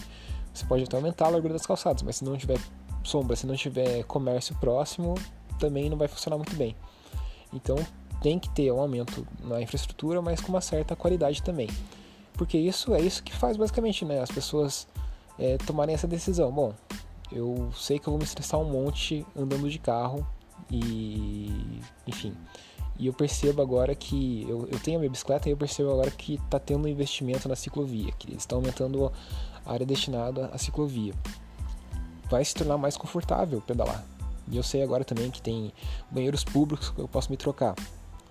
você 0.52 0.64
pode 0.66 0.84
até 0.84 0.96
aumentar 0.96 1.26
a 1.26 1.30
largura 1.30 1.52
das 1.52 1.66
calçadas, 1.66 2.02
mas 2.02 2.16
se 2.16 2.24
não 2.24 2.36
tiver 2.36 2.58
sombra, 3.02 3.36
se 3.36 3.46
não 3.46 3.56
tiver 3.56 4.04
comércio 4.04 4.54
próximo, 4.56 5.14
também 5.58 5.90
não 5.90 5.96
vai 5.96 6.08
funcionar 6.08 6.36
muito 6.36 6.54
bem. 6.56 6.76
Então 7.52 7.76
tem 8.22 8.38
que 8.38 8.48
ter 8.50 8.72
um 8.72 8.80
aumento 8.80 9.26
na 9.42 9.60
infraestrutura, 9.60 10.22
mas 10.22 10.40
com 10.40 10.48
uma 10.48 10.60
certa 10.60 10.96
qualidade 10.96 11.42
também. 11.42 11.68
Porque 12.32 12.56
isso 12.56 12.94
é 12.94 13.00
isso 13.00 13.22
que 13.22 13.34
faz 13.34 13.56
basicamente 13.56 14.04
né, 14.04 14.20
as 14.20 14.30
pessoas 14.30 14.88
é, 15.38 15.56
tomarem 15.58 15.94
essa 15.94 16.06
decisão. 16.06 16.50
Bom, 16.50 16.72
eu 17.30 17.70
sei 17.74 17.98
que 17.98 18.06
eu 18.06 18.12
vou 18.12 18.18
me 18.18 18.24
estressar 18.24 18.58
um 18.60 18.70
monte 18.70 19.26
andando 19.36 19.68
de 19.68 19.78
carro 19.78 20.26
e 20.70 21.80
enfim. 22.06 22.34
E 22.96 23.06
eu 23.06 23.12
percebo 23.12 23.60
agora 23.60 23.94
que 23.94 24.46
eu, 24.48 24.68
eu 24.70 24.78
tenho 24.78 24.98
a 24.98 25.00
minha 25.00 25.10
bicicleta 25.10 25.48
e 25.48 25.52
eu 25.52 25.56
percebo 25.56 25.90
agora 25.90 26.10
que 26.10 26.34
está 26.34 26.58
tendo 26.58 26.84
um 26.84 26.88
investimento 26.88 27.48
na 27.48 27.56
ciclovia, 27.56 28.12
que 28.12 28.30
eles 28.30 28.42
estão 28.42 28.58
aumentando 28.58 29.12
a 29.66 29.72
área 29.72 29.84
destinada 29.84 30.46
à 30.52 30.58
ciclovia. 30.58 31.12
Vai 32.30 32.44
se 32.44 32.54
tornar 32.54 32.78
mais 32.78 32.96
confortável 32.96 33.60
pedalar. 33.60 34.04
E 34.48 34.56
eu 34.56 34.62
sei 34.62 34.82
agora 34.82 35.04
também 35.04 35.30
que 35.30 35.42
tem 35.42 35.72
banheiros 36.10 36.44
públicos 36.44 36.90
que 36.90 37.00
eu 37.00 37.08
posso 37.08 37.30
me 37.30 37.36
trocar. 37.36 37.74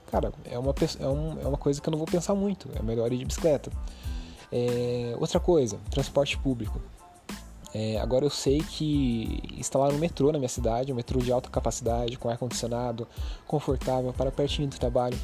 Cara, 0.10 0.32
é 0.46 0.58
uma, 0.58 0.74
é, 1.00 1.08
um, 1.08 1.42
é 1.42 1.48
uma 1.48 1.58
coisa 1.58 1.82
que 1.82 1.90
eu 1.90 1.92
não 1.92 1.98
vou 1.98 2.08
pensar 2.08 2.36
muito. 2.36 2.70
É 2.76 2.82
melhor 2.84 3.12
ir 3.12 3.18
de 3.18 3.26
bicicleta. 3.26 3.72
É, 4.52 5.16
outra 5.20 5.40
coisa, 5.40 5.80
transporte 5.90 6.38
público. 6.38 6.80
É, 7.74 7.98
agora 8.00 8.24
eu 8.24 8.30
sei 8.30 8.60
que 8.60 9.42
instalaram 9.58 9.96
um 9.96 10.00
metrô 10.00 10.32
na 10.32 10.38
minha 10.38 10.50
cidade, 10.50 10.92
um 10.92 10.96
metrô 10.96 11.20
de 11.20 11.32
alta 11.32 11.50
capacidade, 11.50 12.18
com 12.18 12.30
ar-condicionado, 12.30 13.08
confortável, 13.48 14.14
para 14.14 14.32
pertinho 14.32 14.68
do 14.68 14.78
trabalho. 14.78 15.18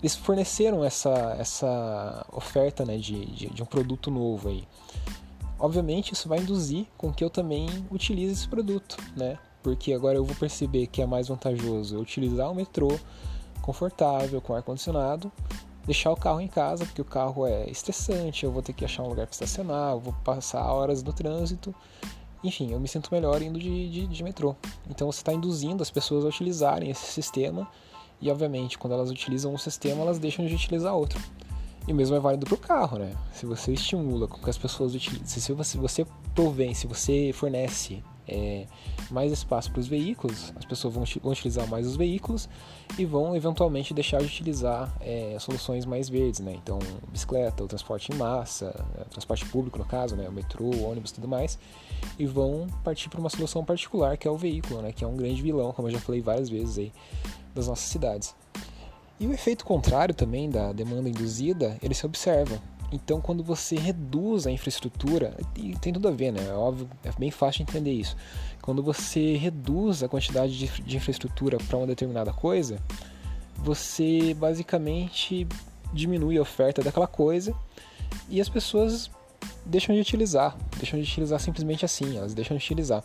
Eles 0.00 0.14
forneceram 0.14 0.84
essa, 0.84 1.36
essa 1.38 2.26
oferta 2.32 2.84
né, 2.84 2.98
de, 2.98 3.24
de, 3.26 3.46
de 3.46 3.62
um 3.62 3.66
produto 3.66 4.10
novo 4.10 4.50
aí. 4.50 4.68
Obviamente 5.58 6.12
isso 6.12 6.28
vai 6.28 6.40
induzir 6.40 6.86
com 6.98 7.10
que 7.10 7.24
eu 7.24 7.30
também 7.30 7.66
utilize 7.90 8.34
esse 8.34 8.46
produto, 8.46 8.98
né? 9.16 9.38
Porque 9.62 9.94
agora 9.94 10.18
eu 10.18 10.24
vou 10.24 10.36
perceber 10.36 10.86
que 10.86 11.00
é 11.00 11.06
mais 11.06 11.28
vantajoso 11.28 11.96
eu 11.96 12.00
utilizar 12.00 12.50
o 12.52 12.54
metrô 12.54 12.88
confortável, 13.62 14.40
com 14.40 14.54
ar-condicionado, 14.54 15.32
deixar 15.86 16.10
o 16.10 16.16
carro 16.16 16.40
em 16.40 16.48
casa, 16.48 16.84
porque 16.84 17.00
o 17.00 17.04
carro 17.04 17.46
é 17.46 17.70
estressante, 17.70 18.44
eu 18.44 18.50
vou 18.50 18.60
ter 18.60 18.72
que 18.72 18.84
achar 18.84 19.04
um 19.04 19.08
lugar 19.08 19.26
para 19.26 19.32
estacionar, 19.32 19.92
eu 19.92 20.00
vou 20.00 20.12
passar 20.24 20.64
horas 20.70 21.02
no 21.02 21.12
trânsito. 21.12 21.74
Enfim, 22.42 22.72
eu 22.72 22.80
me 22.80 22.88
sinto 22.88 23.08
melhor 23.12 23.40
indo 23.40 23.58
de, 23.58 23.88
de, 23.88 24.06
de 24.06 24.24
metrô. 24.24 24.54
Então 24.90 25.10
você 25.10 25.20
está 25.20 25.32
induzindo 25.32 25.82
as 25.82 25.90
pessoas 25.90 26.24
a 26.24 26.28
utilizarem 26.28 26.90
esse 26.90 27.06
sistema 27.06 27.66
e, 28.20 28.30
obviamente, 28.30 28.76
quando 28.76 28.94
elas 28.94 29.10
utilizam 29.10 29.54
um 29.54 29.58
sistema, 29.58 30.02
elas 30.02 30.18
deixam 30.18 30.44
de 30.46 30.54
utilizar 30.54 30.94
outro. 30.94 31.20
E 31.86 31.92
o 31.92 31.94
mesmo 31.94 32.16
é 32.16 32.20
válido 32.20 32.46
para 32.46 32.54
o 32.54 32.58
carro, 32.58 32.98
né? 32.98 33.14
Se 33.32 33.46
você 33.46 33.72
estimula 33.72 34.26
com 34.26 34.38
que 34.38 34.50
as 34.50 34.58
pessoas 34.58 34.94
utilizem, 34.94 35.26
se 35.26 35.52
você, 35.52 35.78
você 35.78 36.06
provém, 36.34 36.74
se 36.74 36.86
você 36.86 37.30
fornece 37.32 38.02
é, 38.28 38.66
mais 39.10 39.32
espaço 39.32 39.70
para 39.70 39.80
os 39.80 39.86
veículos, 39.86 40.52
as 40.56 40.64
pessoas 40.64 40.94
vão, 40.94 41.04
vão, 41.22 41.32
utilizar 41.32 41.68
mais 41.68 41.86
os 41.86 41.96
veículos 41.96 42.48
e 42.98 43.04
vão 43.04 43.36
eventualmente 43.36 43.94
deixar 43.94 44.18
de 44.18 44.26
utilizar 44.26 44.92
é, 45.00 45.36
soluções 45.38 45.84
mais 45.84 46.08
verdes, 46.08 46.40
né? 46.40 46.54
Então, 46.54 46.78
bicicleta, 47.10 47.62
o 47.62 47.68
transporte 47.68 48.12
em 48.12 48.16
massa, 48.16 48.66
né? 48.96 49.04
transporte 49.10 49.44
público 49.46 49.78
no 49.78 49.84
caso, 49.84 50.16
né? 50.16 50.28
o 50.28 50.32
metrô, 50.32 50.64
o 50.64 50.90
ônibus, 50.90 51.12
tudo 51.12 51.28
mais, 51.28 51.58
e 52.18 52.26
vão 52.26 52.66
partir 52.82 53.08
para 53.08 53.20
uma 53.20 53.30
solução 53.30 53.64
particular 53.64 54.16
que 54.16 54.26
é 54.26 54.30
o 54.30 54.36
veículo, 54.36 54.82
né? 54.82 54.92
Que 54.92 55.04
é 55.04 55.06
um 55.06 55.16
grande 55.16 55.40
vilão, 55.40 55.72
como 55.72 55.88
eu 55.88 55.92
já 55.92 56.00
falei 56.00 56.20
várias 56.20 56.48
vezes 56.48 56.78
aí 56.78 56.92
das 57.54 57.68
nossas 57.68 57.88
cidades. 57.88 58.34
E 59.18 59.26
o 59.26 59.32
efeito 59.32 59.64
contrário 59.64 60.14
também 60.14 60.50
da 60.50 60.72
demanda 60.72 61.08
induzida, 61.08 61.78
ele 61.82 61.94
se 61.94 62.04
observa. 62.04 62.60
Então, 62.92 63.20
quando 63.20 63.42
você 63.42 63.76
reduz 63.76 64.46
a 64.46 64.50
infraestrutura, 64.50 65.36
e 65.56 65.76
tem 65.76 65.92
tudo 65.92 66.08
a 66.08 66.10
ver, 66.10 66.32
né? 66.32 66.46
É 66.48 66.52
óbvio, 66.52 66.88
é 67.04 67.10
bem 67.18 67.30
fácil 67.30 67.64
de 67.64 67.70
entender 67.70 67.92
isso. 67.92 68.16
Quando 68.62 68.82
você 68.82 69.36
reduz 69.36 70.02
a 70.02 70.08
quantidade 70.08 70.56
de, 70.56 70.82
de 70.82 70.96
infraestrutura 70.96 71.58
para 71.58 71.76
uma 71.76 71.86
determinada 71.86 72.32
coisa, 72.32 72.78
você 73.56 74.34
basicamente 74.34 75.46
diminui 75.92 76.38
a 76.38 76.42
oferta 76.42 76.82
daquela 76.82 77.06
coisa 77.06 77.54
e 78.28 78.40
as 78.40 78.48
pessoas 78.48 79.10
deixam 79.64 79.94
de 79.94 80.00
utilizar, 80.00 80.56
deixam 80.78 81.00
de 81.00 81.04
utilizar 81.04 81.40
simplesmente 81.40 81.84
assim, 81.84 82.16
elas 82.16 82.34
deixam 82.34 82.56
de 82.56 82.62
utilizar. 82.62 83.02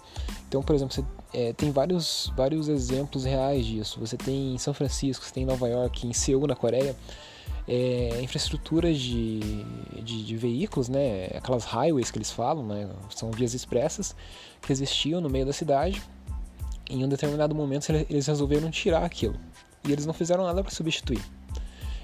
Então, 0.48 0.62
por 0.62 0.76
exemplo, 0.76 0.94
você 0.94 1.04
é, 1.34 1.54
tem 1.54 1.72
vários, 1.72 2.32
vários 2.36 2.68
exemplos 2.68 3.26
reais 3.26 3.66
disso. 3.66 4.00
Você 4.00 4.18
tem 4.18 4.54
em 4.56 4.58
São 4.58 4.74
Francisco, 4.74 5.26
você 5.26 5.34
tem 5.34 5.44
em 5.44 5.46
Nova 5.46 5.68
York, 5.68 6.08
em 6.08 6.14
Seul, 6.14 6.46
na 6.48 6.56
Coreia, 6.56 6.96
é, 7.68 8.20
infraestruturas 8.22 8.98
de, 8.98 9.40
de, 10.04 10.26
de, 10.26 10.38
veículos, 10.38 10.90
né, 10.90 11.28
aquelas 11.36 11.64
highways 11.66 12.12
que 12.12 12.18
eles 12.18 12.32
falam, 12.32 12.66
né, 12.66 12.90
são 13.10 13.32
vias 13.32 13.54
expressas 13.54 14.16
que 14.62 14.72
existiam 14.72 15.22
no 15.22 15.30
meio 15.30 15.46
da 15.46 15.54
cidade. 15.54 16.02
Em 16.90 17.06
um 17.06 17.08
determinado 17.08 17.56
momento 17.56 17.90
eles 18.10 18.28
resolveram 18.28 18.70
tirar 18.70 19.06
aquilo. 19.06 19.36
E 19.88 19.92
eles 19.92 20.06
não 20.06 20.14
fizeram 20.14 20.44
nada 20.44 20.62
para 20.62 20.72
substituir. 20.72 21.24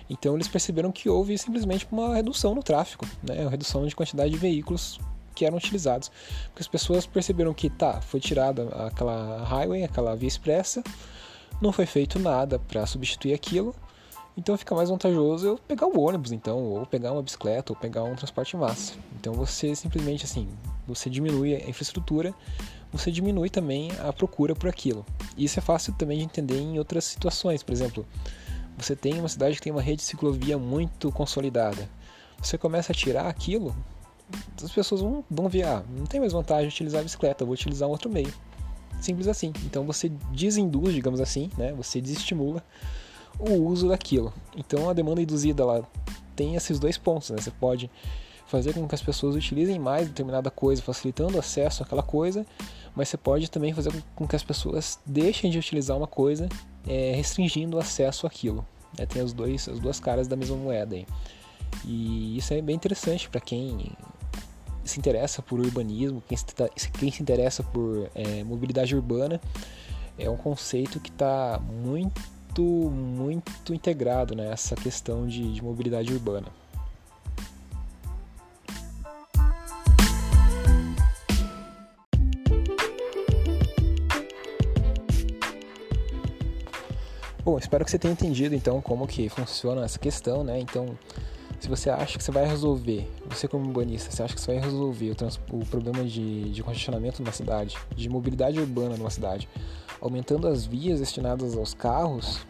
Então 0.10 0.36
eles 0.36 0.48
perceberam 0.48 0.92
que 0.92 1.10
houve 1.10 1.38
simplesmente 1.38 1.86
uma 1.92 2.16
redução 2.16 2.56
no 2.56 2.64
tráfego, 2.64 3.06
né, 3.22 3.42
uma 3.42 3.52
redução 3.52 3.86
de 3.86 3.96
quantidade 3.96 4.32
de 4.32 4.38
veículos 4.38 5.00
que 5.36 5.46
eram 5.46 5.58
utilizados, 5.58 6.10
porque 6.48 6.62
as 6.62 6.68
pessoas 6.68 7.06
perceberam 7.06 7.54
que 7.54 7.70
tá, 7.70 8.02
foi 8.02 8.20
tirada 8.20 8.64
aquela 8.88 9.44
highway, 9.44 9.84
aquela 9.84 10.16
via 10.16 10.28
expressa, 10.28 10.82
não 11.62 11.72
foi 11.72 11.86
feito 11.86 12.18
nada 12.18 12.58
para 12.58 12.86
substituir 12.88 13.34
aquilo 13.34 13.76
então 14.38 14.56
fica 14.56 14.76
mais 14.76 14.90
vantajoso 14.90 15.48
eu 15.48 15.58
pegar 15.58 15.88
o 15.88 16.00
ônibus, 16.00 16.32
então, 16.32 16.64
ou 16.64 16.86
pegar 16.86 17.12
uma 17.12 17.24
bicicleta, 17.24 17.74
ou 17.74 17.76
pegar 17.76 18.04
um 18.04 18.16
transporte 18.16 18.56
em 18.56 18.60
massa. 18.60 18.94
Então 19.20 19.34
você 19.34 19.76
simplesmente 19.76 20.26
assim, 20.26 20.48
você 20.86 21.10
diminui 21.10 21.56
a 21.56 21.68
infraestrutura, 21.68 22.34
você 22.92 23.12
diminui 23.12 23.50
também 23.50 23.92
a 24.00 24.14
procura 24.14 24.56
por 24.56 24.70
aquilo. 24.70 25.04
Isso 25.36 25.58
é 25.60 25.62
fácil 25.62 25.94
também 25.94 26.20
de 26.20 26.26
entender 26.26 26.60
em 26.60 26.78
outras 26.78 27.04
situações, 27.06 27.64
por 27.64 27.74
exemplo, 27.74 28.06
você 28.78 28.96
tem 28.96 29.20
uma 29.20 29.28
cidade 29.28 29.56
que 29.56 29.62
tem 29.62 29.72
uma 29.72 29.82
rede 29.82 29.98
de 29.98 30.04
ciclovia 30.04 30.56
muito 30.56 31.12
consolidada. 31.12 31.90
Você 32.40 32.60
começa 32.60 32.92
a 32.92 32.96
tirar 32.96 33.28
aquilo, 33.28 33.76
as 34.62 34.72
pessoas 34.72 35.02
vão, 35.02 35.26
vão 35.30 35.50
ver, 35.50 35.64
ah, 35.64 35.84
não 35.90 36.06
tem 36.06 36.20
mais 36.20 36.32
vantagem 36.32 36.68
utilizar 36.68 37.02
a 37.02 37.04
bicicleta, 37.04 37.44
vou 37.44 37.56
utilizar 37.56 37.90
um 37.90 37.92
outro 37.92 38.08
meio. 38.08 38.32
Simples 39.02 39.28
assim. 39.28 39.52
Então 39.66 39.84
você 39.84 40.10
desinduz, 40.32 40.94
digamos 40.94 41.20
assim, 41.20 41.50
né? 41.58 41.74
Você 41.74 42.00
desestimula 42.00 42.64
o 43.40 43.54
uso 43.54 43.90
daquilo. 43.90 44.34
Então 44.56 44.90
a 44.90 44.94
demanda 44.94 45.22
induzida 45.22 45.64
ela 45.64 45.88
tem 46.36 46.56
esses 46.56 46.80
dois 46.80 46.98
pontos, 46.98 47.30
né? 47.30 47.38
Você 47.40 47.52
pode 47.52 47.90
fazer 48.46 48.74
com 48.74 48.88
que 48.88 48.96
as 48.96 49.02
pessoas 49.02 49.36
utilizem 49.36 49.78
mais 49.78 50.08
determinada 50.08 50.50
coisa, 50.50 50.82
facilitando 50.82 51.36
o 51.36 51.40
acesso 51.40 51.84
àquela 51.84 52.04
coisa, 52.04 52.46
mas 52.96 53.10
você 53.10 53.18
pode 53.18 53.52
também 53.52 53.74
fazer 53.74 53.92
com 54.16 54.28
que 54.28 54.36
as 54.36 54.44
pessoas 54.44 55.00
deixem 55.06 55.52
de 55.52 55.58
utilizar 55.58 55.98
uma 55.98 56.08
coisa, 56.08 56.48
é, 56.88 57.14
restringindo 57.16 57.78
o 57.78 57.80
acesso 57.80 58.26
àquilo. 58.26 58.66
É, 58.98 59.06
tem 59.06 59.22
os 59.22 59.34
dois, 59.34 59.68
as 59.68 59.80
duas 59.80 60.00
caras 60.00 60.28
da 60.28 60.36
mesma 60.36 60.56
moeda 60.56 60.96
aí. 60.96 61.06
E 61.84 62.38
isso 62.38 62.54
é 62.54 62.62
bem 62.62 62.76
interessante 62.76 63.30
para 63.30 63.42
quem 63.42 63.92
se 64.86 64.98
interessa 64.98 65.42
por 65.42 65.60
urbanismo, 65.60 66.24
quem 66.26 66.38
se, 66.38 66.46
quem 66.98 67.12
se 67.12 67.22
interessa 67.22 67.62
por 67.62 68.10
é, 68.16 68.44
mobilidade 68.46 68.96
urbana 68.96 69.42
é 70.18 70.30
um 70.30 70.38
conceito 70.38 71.00
que 71.00 71.10
está 71.10 71.60
muito, 71.84 72.20
muito 72.64 73.74
integrado 73.74 74.36
nessa 74.36 74.76
questão 74.76 75.28
de, 75.28 75.54
de 75.54 75.64
mobilidade 75.64 76.14
urbana. 76.14 76.48
Bom, 87.44 87.58
espero 87.58 87.86
que 87.86 87.92
você 87.92 87.98
tenha 87.98 88.12
entendido 88.12 88.54
então 88.54 88.82
como 88.82 89.08
que 89.08 89.30
funciona 89.30 89.86
essa 89.86 89.98
questão, 89.98 90.44
né? 90.44 90.60
Então, 90.60 90.98
se 91.62 91.70
você 91.70 91.90
acha 91.90 92.18
que 92.18 92.24
você 92.24 92.30
vai 92.30 92.46
resolver, 92.46 93.10
você 93.26 93.48
como 93.48 93.66
urbanista, 93.66 94.12
você 94.12 94.22
acha 94.22 94.36
que 94.36 94.42
você 94.42 94.54
vai 94.54 94.62
resolver 94.62 95.16
o, 95.52 95.56
o 95.56 95.66
problema 95.66 96.04
de, 96.04 96.52
de 96.52 96.62
congestionamento 96.62 97.22
numa 97.24 97.32
cidade, 97.32 97.78
de 97.96 98.10
mobilidade 98.10 98.60
urbana 98.60 98.98
numa 98.98 99.10
cidade, 99.10 99.48
aumentando 100.02 100.48
as 100.48 100.66
vias 100.66 101.00
destinadas 101.00 101.58
aos 101.58 101.74
carros, 101.74 102.46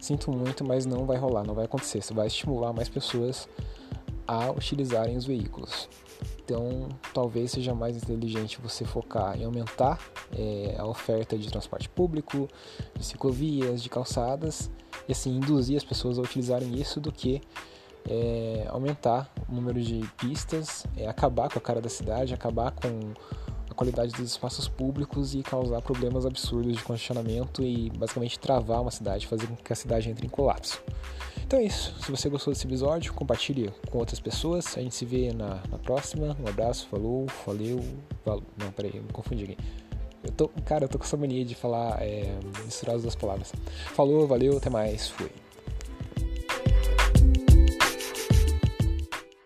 sinto 0.00 0.30
muito, 0.32 0.64
mas 0.64 0.86
não 0.86 1.04
vai 1.06 1.16
rolar, 1.16 1.44
não 1.44 1.54
vai 1.54 1.64
acontecer. 1.64 2.02
Você 2.02 2.14
vai 2.14 2.26
estimular 2.26 2.72
mais 2.72 2.88
pessoas 2.88 3.48
a 4.26 4.50
utilizarem 4.50 5.16
os 5.16 5.24
veículos. 5.24 5.88
Então, 6.44 6.88
talvez 7.14 7.52
seja 7.52 7.74
mais 7.74 7.96
inteligente 7.96 8.60
você 8.60 8.84
focar 8.84 9.38
em 9.40 9.44
aumentar 9.44 9.98
é, 10.36 10.74
a 10.78 10.86
oferta 10.86 11.38
de 11.38 11.48
transporte 11.48 11.88
público, 11.88 12.48
de 12.98 13.04
ciclovias, 13.04 13.82
de 13.82 13.88
calçadas, 13.88 14.70
e 15.08 15.12
assim 15.12 15.36
induzir 15.36 15.76
as 15.76 15.84
pessoas 15.84 16.18
a 16.18 16.22
utilizarem 16.22 16.74
isso 16.74 17.00
do 17.00 17.12
que 17.12 17.40
é, 18.08 18.66
aumentar 18.68 19.32
o 19.48 19.54
número 19.54 19.80
de 19.80 20.00
pistas, 20.16 20.84
é, 20.96 21.06
acabar 21.06 21.48
com 21.48 21.58
a 21.58 21.62
cara 21.62 21.80
da 21.80 21.88
cidade, 21.88 22.34
acabar 22.34 22.72
com 22.72 23.12
qualidade 23.80 24.12
dos 24.12 24.32
espaços 24.32 24.68
públicos 24.68 25.34
e 25.34 25.42
causar 25.42 25.80
problemas 25.80 26.26
absurdos 26.26 26.76
de 26.76 26.82
congestionamento 26.82 27.62
e 27.62 27.88
basicamente 27.88 28.38
travar 28.38 28.82
uma 28.82 28.90
cidade, 28.90 29.26
fazer 29.26 29.46
com 29.46 29.56
que 29.56 29.72
a 29.72 29.76
cidade 29.76 30.10
entre 30.10 30.26
em 30.26 30.28
colapso. 30.28 30.82
Então 31.42 31.58
é 31.58 31.62
isso. 31.62 31.94
Se 32.04 32.10
você 32.10 32.28
gostou 32.28 32.52
desse 32.52 32.66
episódio, 32.66 33.14
compartilhe 33.14 33.72
com 33.90 33.96
outras 33.96 34.20
pessoas. 34.20 34.76
A 34.76 34.82
gente 34.82 34.94
se 34.94 35.06
vê 35.06 35.32
na, 35.32 35.62
na 35.70 35.78
próxima. 35.78 36.36
Um 36.38 36.46
abraço, 36.46 36.86
falou, 36.88 37.26
valeu. 37.46 37.82
Valeu. 38.22 38.42
Não, 38.58 38.70
peraí, 38.70 38.92
eu 38.94 39.02
me 39.02 39.12
confundi 39.12 39.44
aqui. 39.44 39.56
Eu 40.22 40.30
tô, 40.32 40.48
cara, 40.66 40.84
eu 40.84 40.88
tô 40.88 40.98
com 40.98 41.04
essa 41.04 41.16
mania 41.16 41.42
de 41.42 41.54
falar, 41.54 42.02
é, 42.02 42.38
misturar 42.66 42.96
as 42.96 43.02
duas 43.02 43.14
palavras. 43.16 43.50
Falou, 43.94 44.26
valeu, 44.26 44.58
até 44.58 44.68
mais, 44.68 45.08
fui. 45.08 45.30